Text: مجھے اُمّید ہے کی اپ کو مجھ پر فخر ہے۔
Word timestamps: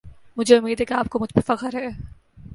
مجھے 0.37 0.57
اُمّید 0.57 0.79
ہے 0.79 0.85
کی 0.85 0.93
اپ 0.93 1.09
کو 1.09 1.19
مجھ 1.19 1.33
پر 1.33 1.41
فخر 1.47 1.75
ہے۔ 1.75 1.87